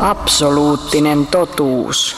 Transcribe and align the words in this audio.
Absoluuttinen 0.00 1.26
totuus. 1.26 2.16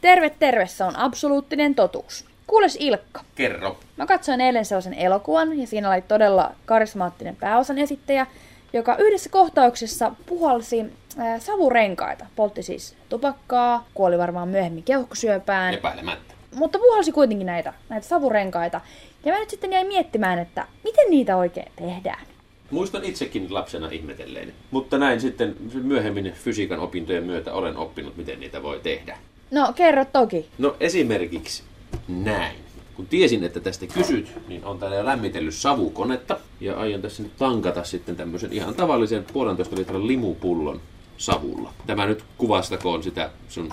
Terve, 0.00 0.30
terve, 0.38 0.66
se 0.66 0.84
on 0.84 0.96
absoluuttinen 0.96 1.74
totuus. 1.74 2.24
Kuules 2.46 2.76
Ilkka, 2.80 3.20
Kerro. 3.34 3.76
mä 3.96 4.06
katsoin 4.06 4.40
eilen 4.40 4.64
sellaisen 4.64 4.94
elokuvan 4.94 5.58
ja 5.58 5.66
siinä 5.66 5.90
oli 5.90 6.02
todella 6.02 6.50
karismaattinen 6.66 7.36
pääosan 7.36 7.78
esittäjä, 7.78 8.26
joka 8.72 8.96
yhdessä 8.96 9.30
kohtauksessa 9.30 10.12
puhalsi 10.26 10.80
äh, 11.20 11.40
savurenkaita. 11.40 12.26
Poltti 12.36 12.62
siis 12.62 12.96
tupakkaa, 13.08 13.86
kuoli 13.94 14.18
varmaan 14.18 14.48
myöhemmin 14.48 14.82
keuhkosyöpään, 14.84 15.74
Epäilemättä. 15.74 16.34
mutta 16.54 16.78
puhalsi 16.78 17.12
kuitenkin 17.12 17.46
näitä, 17.46 17.72
näitä 17.88 18.06
savurenkaita. 18.08 18.80
Ja 19.24 19.32
mä 19.32 19.38
nyt 19.38 19.50
sitten 19.50 19.72
jäin 19.72 19.86
miettimään, 19.86 20.38
että 20.38 20.66
miten 20.84 21.10
niitä 21.10 21.36
oikein 21.36 21.72
tehdään. 21.76 22.26
Muistan 22.70 23.04
itsekin 23.04 23.54
lapsena 23.54 23.90
ihmetelleeni. 23.90 24.52
Mutta 24.70 24.98
näin 24.98 25.20
sitten 25.20 25.56
myöhemmin 25.82 26.32
fysiikan 26.32 26.78
opintojen 26.78 27.24
myötä 27.24 27.52
olen 27.52 27.76
oppinut, 27.76 28.16
miten 28.16 28.40
niitä 28.40 28.62
voi 28.62 28.80
tehdä. 28.82 29.18
No 29.50 29.72
kerro 29.72 30.04
toki. 30.04 30.46
No 30.58 30.76
esimerkiksi 30.80 31.62
näin. 32.08 32.56
Kun 32.94 33.06
tiesin, 33.06 33.44
että 33.44 33.60
tästä 33.60 33.86
kysyt, 33.86 34.32
niin 34.48 34.64
on 34.64 34.78
täällä 34.78 35.04
lämmitellyt 35.04 35.54
savukonetta. 35.54 36.36
Ja 36.60 36.76
aion 36.76 37.02
tässä 37.02 37.22
nyt 37.22 37.36
tankata 37.36 37.84
sitten 37.84 38.16
tämmöisen 38.16 38.52
ihan 38.52 38.74
tavallisen 38.74 39.24
puolentoista 39.32 39.76
litran 39.76 40.06
limupullon 40.06 40.80
savulla. 41.16 41.72
Tämä 41.86 42.06
nyt 42.06 42.24
kuvastakoon 42.38 43.02
sitä 43.02 43.30
sun 43.48 43.72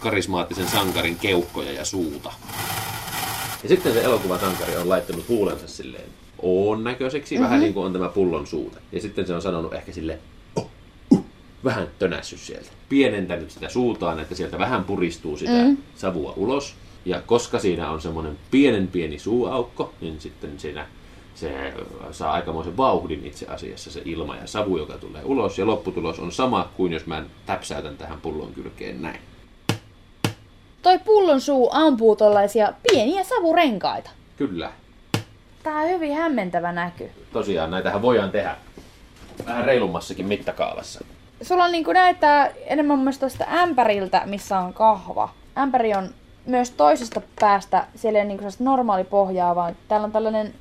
karismaattisen 0.00 0.68
sankarin 0.68 1.16
keuhkoja 1.16 1.72
ja 1.72 1.84
suuta. 1.84 2.32
Ja 3.62 3.68
sitten 3.68 3.92
se 3.92 4.00
elokuvatankari 4.00 4.76
on 4.76 4.88
laittanut 4.88 5.28
huulensa 5.28 5.68
silleen 5.68 6.08
oon 6.42 6.84
näköiseksi, 6.84 7.34
mm-hmm. 7.34 7.44
vähän 7.44 7.60
niin 7.60 7.74
kuin 7.74 7.86
on 7.86 7.92
tämä 7.92 8.08
pullon 8.08 8.46
suute. 8.46 8.78
Ja 8.92 9.00
sitten 9.00 9.26
se 9.26 9.34
on 9.34 9.42
sanonut 9.42 9.74
ehkä 9.74 9.92
sille 9.92 10.18
oh, 10.56 10.70
uh, 11.10 11.24
vähän 11.64 11.88
tönässyt 11.98 12.40
sieltä. 12.40 12.70
Pienentänyt 12.88 13.50
sitä 13.50 13.68
suutaan, 13.68 14.20
että 14.20 14.34
sieltä 14.34 14.58
vähän 14.58 14.84
puristuu 14.84 15.36
sitä 15.36 15.64
mm. 15.64 15.76
savua 15.94 16.32
ulos. 16.36 16.74
Ja 17.04 17.22
koska 17.26 17.58
siinä 17.58 17.90
on 17.90 18.00
semmoinen 18.00 18.38
pienen 18.50 18.88
pieni 18.88 19.18
suuaukko, 19.18 19.92
niin 20.00 20.20
sitten 20.20 20.60
siinä 20.60 20.86
se 21.34 21.72
saa 22.10 22.32
aikamoisen 22.32 22.76
vauhdin 22.76 23.26
itse 23.26 23.46
asiassa 23.46 23.90
se 23.90 24.02
ilma 24.04 24.36
ja 24.36 24.46
savu, 24.46 24.78
joka 24.78 24.98
tulee 24.98 25.22
ulos. 25.24 25.58
Ja 25.58 25.66
lopputulos 25.66 26.18
on 26.18 26.32
sama 26.32 26.70
kuin 26.76 26.92
jos 26.92 27.06
mä 27.06 27.24
täpsäytän 27.46 27.96
tähän 27.96 28.20
pullon 28.20 28.54
kylkeen 28.54 29.02
näin. 29.02 29.20
Toi 30.88 30.98
pullon 30.98 31.40
suu 31.40 31.70
ampuu 31.72 32.16
tollaisia 32.16 32.72
pieniä 32.90 33.24
savurenkaita. 33.24 34.10
Kyllä. 34.36 34.72
Tää 35.62 35.76
on 35.76 35.88
hyvin 35.88 36.14
hämmentävä 36.14 36.72
näky. 36.72 37.10
Tosiaan 37.32 37.70
näitähän 37.70 38.02
voidaan 38.02 38.30
tehdä 38.30 38.56
vähän 39.46 39.64
reilummassakin 39.64 40.26
mittakaavassa. 40.26 41.04
Sulla 41.42 41.64
on 41.64 41.72
niinku 41.72 41.92
näyttää 41.92 42.50
enemmän 42.66 42.98
mielestä 42.98 43.26
tosta 43.26 43.44
ämpäriltä, 43.44 44.22
missä 44.26 44.58
on 44.58 44.74
kahva. 44.74 45.34
Ämpäri 45.58 45.94
on 45.94 46.08
myös 46.46 46.70
toisesta 46.70 47.20
päästä, 47.40 47.86
siellä 47.94 48.18
ei 48.18 48.22
ole 48.22 48.28
niinku 48.28 48.44
normaali 48.58 49.04
pohjaa, 49.04 49.54
vaan 49.54 49.76
täällä 49.88 50.04
on 50.04 50.12
tällainen 50.12 50.54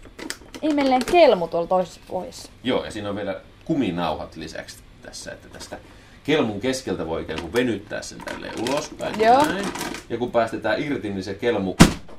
ihmeellinen 0.62 1.06
kelmu 1.12 1.48
tuolla 1.48 1.68
toisessa 1.68 2.02
pohjassa. 2.08 2.50
Joo, 2.64 2.86
ja 2.86 2.92
siinä 2.92 3.10
on 3.10 3.16
vielä 3.16 3.42
kuminauhat 3.66 4.36
lisäksi 4.36 4.78
tässä, 5.02 5.32
että 5.32 5.50
tästä 5.50 5.78
kelmun 6.24 6.60
keskeltä 6.60 7.08
voi 7.08 7.22
ikään 7.22 7.42
kuin 7.42 7.54
venyttää 7.54 8.02
sen 8.02 8.18
tälleen 8.26 8.54
ulospäin. 8.70 9.20
Joo. 9.20 9.46
Näin. 9.46 9.66
Ja 10.10 10.18
kun 10.18 10.32
päästetään 10.32 10.84
irti, 10.84 11.10
niin 11.10 11.24
se 11.24 11.34
kelmu 11.34 11.76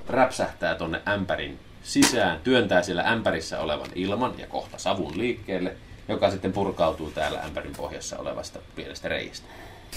räpsähtää 0.09 0.75
tonne 0.75 1.03
ämpärin 1.09 1.59
sisään, 1.83 2.41
työntää 2.45 2.83
siellä 2.83 3.03
ämpärissä 3.03 3.61
olevan 3.61 3.89
ilman 3.95 4.35
ja 4.39 4.47
kohta 4.47 4.79
savun 4.79 5.19
liikkeelle, 5.19 5.77
joka 6.09 6.31
sitten 6.31 6.53
purkautuu 6.53 7.11
täällä 7.11 7.41
ämpärin 7.41 7.73
pohjassa 7.77 8.19
olevasta 8.19 8.59
pienestä 8.77 9.09
reiästä. 9.09 9.47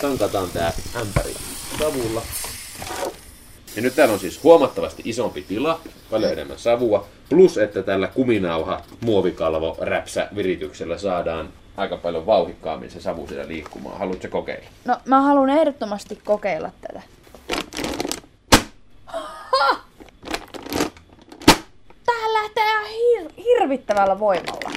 Tankataan 0.02 0.50
tää 0.50 0.74
ämpäri 0.96 1.34
savulla. 1.80 2.22
Ja 3.76 3.82
nyt 3.82 3.96
täällä 3.96 4.14
on 4.14 4.20
siis 4.20 4.44
huomattavasti 4.44 5.02
isompi 5.06 5.42
tila, 5.42 5.82
paljon 6.12 6.32
enemmän 6.32 6.60
savua, 6.60 7.08
plus 7.30 7.58
että 7.58 7.84
tällä 7.84 8.08
kuminauha 8.08 8.82
muovikalvo 9.02 9.78
räpsä 9.82 10.28
virityksellä 10.36 10.98
saadaan 10.98 11.50
aika 11.78 11.98
paljon 11.98 12.26
vauhikkaammin 12.26 12.92
se 12.92 13.02
savu 13.02 13.28
siellä 13.28 13.48
liikkumaan. 13.48 14.00
Haluatko 14.00 14.28
kokeilla? 14.30 14.70
No, 14.86 14.98
mä 15.06 15.22
haluan 15.22 15.50
ehdottomasti 15.50 16.20
kokeilla 16.24 16.72
tätä. 16.82 17.02
Ha! 19.06 19.82
Tää 22.06 22.34
lähtee 22.34 22.64
ihan 23.38 23.61
hir- 23.72 23.78
hirvittävällä 23.78 24.20
voimalla. 24.20 24.72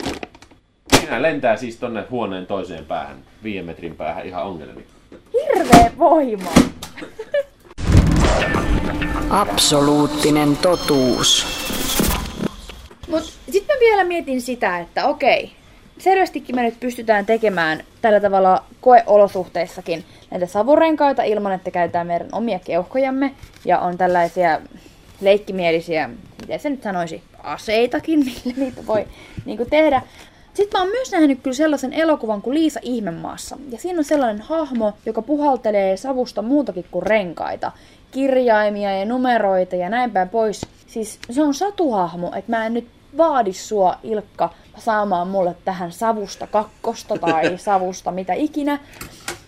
Siinä 0.96 1.22
lentää 1.22 1.56
siis 1.56 1.76
tonne 1.76 2.04
huoneen 2.10 2.46
toiseen 2.46 2.84
päähän, 2.84 3.16
viiden 3.42 3.64
metrin 3.64 3.96
päähän 3.96 4.26
ihan 4.26 4.44
ongelmitta. 4.44 4.92
Hirveä 5.32 5.90
voima. 5.98 6.50
Absoluuttinen 9.30 10.56
totuus. 10.56 11.46
Mut 13.08 13.22
sit 13.50 13.66
mä 13.68 13.74
vielä 13.80 14.04
mietin 14.04 14.42
sitä, 14.42 14.78
että 14.78 15.06
okei, 15.06 15.52
selvästikin 15.98 16.56
me 16.56 16.62
nyt 16.62 16.80
pystytään 16.80 17.26
tekemään 17.26 17.84
tällä 18.02 18.20
tavalla 18.20 18.64
koeolosuhteissakin 18.80 20.04
näitä 20.30 20.46
savurenkaita 20.46 21.22
ilman, 21.22 21.52
että 21.52 21.70
käytetään 21.70 22.06
meidän 22.06 22.28
omia 22.32 22.58
keuhkojamme 22.58 23.34
ja 23.64 23.78
on 23.78 23.98
tällaisia 23.98 24.60
leikkimielisiä, 25.24 26.10
miten 26.40 26.60
se 26.60 26.70
nyt 26.70 26.82
sanoisi, 26.82 27.22
aseitakin, 27.42 28.18
millä 28.26 28.56
niitä 28.56 28.86
voi 28.86 29.06
niin 29.44 29.70
tehdä. 29.70 30.02
Sitten 30.54 30.78
mä 30.78 30.82
oon 30.82 30.92
myös 30.92 31.12
nähnyt 31.12 31.40
kyllä 31.42 31.54
sellaisen 31.54 31.92
elokuvan 31.92 32.42
kuin 32.42 32.54
Liisa 32.54 32.80
Ihmemaassa. 32.82 33.56
Ja 33.70 33.78
siinä 33.78 33.98
on 33.98 34.04
sellainen 34.04 34.42
hahmo, 34.42 34.92
joka 35.06 35.22
puhaltelee 35.22 35.96
savusta 35.96 36.42
muutakin 36.42 36.84
kuin 36.90 37.02
renkaita. 37.02 37.72
Kirjaimia 38.10 38.98
ja 38.98 39.04
numeroita 39.04 39.76
ja 39.76 39.88
näin 39.88 40.10
päin 40.10 40.28
pois. 40.28 40.66
Siis 40.86 41.18
se 41.30 41.42
on 41.42 41.54
satuhahmo, 41.54 42.32
että 42.36 42.52
mä 42.52 42.66
en 42.66 42.74
nyt 42.74 42.88
vaadi 43.16 43.52
sua, 43.52 43.96
Ilkka, 44.02 44.50
saamaan 44.78 45.28
mulle 45.28 45.56
tähän 45.64 45.92
savusta 45.92 46.46
kakkosta 46.46 47.18
tai 47.18 47.58
savusta 47.58 48.10
mitä 48.10 48.32
ikinä. 48.32 48.78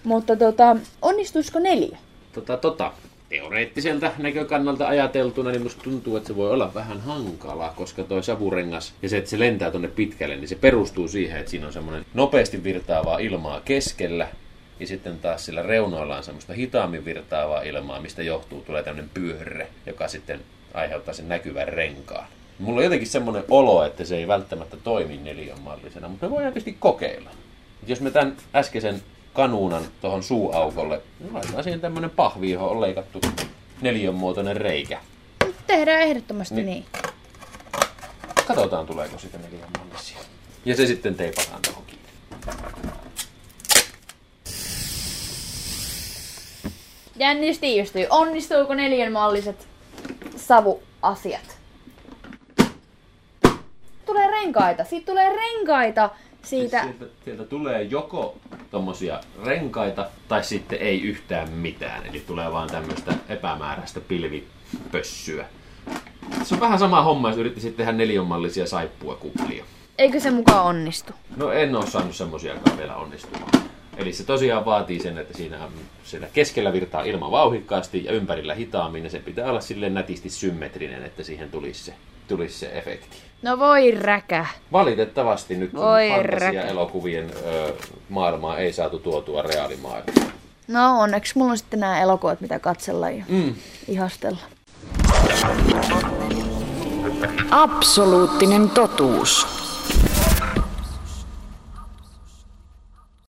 Mutta 0.05 0.37
tota, 0.37 0.77
onnistuisiko 1.03 1.59
neljä? 1.59 1.99
Tota, 2.33 2.57
tota, 2.57 2.93
teoreettiselta 3.29 4.13
näkökannalta 4.19 4.87
ajateltuna, 4.87 5.51
niin 5.51 5.63
musta 5.63 5.83
tuntuu, 5.83 6.17
että 6.17 6.27
se 6.27 6.37
voi 6.37 6.51
olla 6.51 6.75
vähän 6.75 7.01
hankalaa, 7.01 7.73
koska 7.77 8.05
toi 8.05 8.23
savurengas 8.23 8.95
ja 9.03 9.09
se, 9.09 9.17
että 9.17 9.31
se 9.31 9.39
lentää 9.39 9.71
tonne 9.71 9.89
pitkälle, 9.89 10.37
niin 10.37 10.49
se 10.49 10.55
perustuu 10.55 11.09
siihen, 11.09 11.39
että 11.39 11.51
siinä 11.51 11.67
on 11.67 11.73
semmoinen 11.73 12.05
nopeasti 12.15 12.65
virtaavaa 12.65 13.19
ilmaa 13.19 13.61
keskellä, 13.65 14.29
ja 14.81 14.87
sitten 14.87 15.19
taas 15.19 15.47
sillä 15.47 15.63
reunoilla 15.63 16.17
on 16.17 16.25
semmoista 16.25 16.53
hitaammin 16.53 17.05
virtaavaa 17.05 17.63
ilmaa, 17.63 18.01
mistä 18.01 18.23
johtuu, 18.23 18.61
tulee 18.61 18.83
tämmöinen 18.83 19.11
pyörre, 19.15 19.69
joka 19.87 20.09
sitten 20.09 20.41
aiheuttaa 20.75 21.15
sen 21.15 21.29
näkyvän 21.29 21.69
renkaan. 21.69 22.27
Mulla 22.59 22.79
on 22.79 22.85
jotenkin 22.85 23.09
semmoinen 23.09 23.45
olo, 23.49 23.85
että 23.85 24.05
se 24.05 24.17
ei 24.17 24.29
välttämättä 24.29 24.77
toimi 24.77 25.17
neliönmallisena, 25.17 26.09
mutta 26.09 26.27
me 26.27 26.31
voidaan 26.31 26.53
tietysti 26.53 26.77
kokeilla. 26.81 27.31
Jos 27.87 28.01
me 28.01 28.11
tämän 28.11 28.37
äskeisen 28.55 29.03
kanuunan 29.37 29.83
tuohon 30.01 30.23
suuaukolle, 30.23 31.03
niin 31.21 31.35
laitetaan 31.35 31.65
siihen 31.65 31.81
tämmöinen 31.81 32.11
pahvi, 32.11 32.51
johon 32.51 32.71
on 32.71 32.81
leikattu 32.81 33.21
neliönmuotoinen 33.81 34.57
reikä. 34.57 35.01
Tehdään 35.67 36.01
ehdottomasti 36.01 36.55
Niin. 36.55 36.67
niin. 36.67 36.85
Katsotaan, 38.47 38.87
tuleeko 38.87 39.19
siitä 39.19 39.39
neliönmallisia. 39.39 40.19
Ja 40.65 40.77
se 40.77 40.87
sitten 40.87 41.15
teipataan 41.15 41.63
tuohon 41.63 41.83
kiinni. 41.87 42.09
Jännitys 47.17 47.59
tiivistyy. 47.59 48.07
Onnistuuko 48.11 48.75
neljänmalliset 48.75 49.69
savuasiat? 50.37 51.59
Tulee 54.07 54.31
renkaita. 54.31 54.85
Siitä 54.85 55.07
tulee 55.07 55.37
renkaita 55.37 56.11
siitä. 56.47 56.83
Sieltä, 56.83 57.05
sieltä 57.25 57.45
tulee 57.45 57.83
joko 57.83 58.37
tommosia 58.71 59.21
renkaita, 59.45 60.07
tai 60.29 60.45
sitten 60.45 60.79
ei 60.79 61.03
yhtään 61.03 61.51
mitään. 61.51 62.07
Eli 62.07 62.23
tulee 62.27 62.53
vaan 62.53 62.71
tämmöistä 62.71 63.13
epämääräistä 63.29 64.01
pilvipössyä. 64.01 65.47
Se 66.43 66.55
on 66.55 66.61
vähän 66.61 66.79
sama 66.79 67.03
homma, 67.03 67.29
jos 67.29 67.39
yrittäisit 67.39 67.77
tehdä 67.77 67.93
neliönmallisia 67.93 68.67
saippuakuplia. 68.67 69.65
Eikö 69.99 70.21
se 70.21 70.31
mukaan 70.31 70.67
onnistu? 70.67 71.13
No 71.37 71.53
en 71.53 71.77
ole 71.77 71.87
saanut 71.87 72.17
semmosiakaan 72.17 72.79
vielä 72.79 72.97
onnistumaan. 72.97 73.51
Eli 73.97 74.13
se 74.13 74.25
tosiaan 74.25 74.65
vaatii 74.65 75.01
sen, 75.01 75.19
että 75.19 75.37
siinä, 75.37 75.59
siinä 76.05 76.27
keskellä 76.33 76.73
virtaa 76.73 77.03
ilma 77.03 77.31
vauhikkaasti 77.31 78.05
ja 78.05 78.13
ympärillä 78.13 78.55
hitaammin. 78.55 79.05
Ja 79.05 79.11
se 79.11 79.19
pitää 79.19 79.51
olla 79.51 79.61
silleen 79.61 79.95
nätisti 79.95 80.31
symmetrinen, 80.31 81.05
että 81.05 81.23
siihen 81.23 81.51
tulisi 81.51 81.85
se, 81.85 81.95
tulisi 82.29 82.59
se 82.59 82.67
efekti. 82.79 83.17
No 83.43 83.59
voi 83.59 83.91
räkä. 83.91 84.47
Valitettavasti 84.73 85.55
nyt 85.57 85.75
Voi 85.75 86.09
fantasia-elokuvien 86.11 87.31
ö, 87.47 87.73
maailmaa 88.09 88.59
ei 88.59 88.73
saatu 88.73 88.99
tuotua 88.99 89.43
reaalimaailmaan. 89.43 90.27
No 90.69 91.01
onneksi 91.01 91.39
mulla 91.39 91.51
on 91.51 91.59
sitten 91.59 91.81
nämä 91.81 92.01
elokuvat, 92.03 92.41
mitä 92.41 92.59
katsella 92.59 93.11
ja 93.11 93.25
Mm. 93.29 93.55
ihastella. 93.89 94.39
Absoluuttinen 97.51 98.71
totuus. 98.71 99.47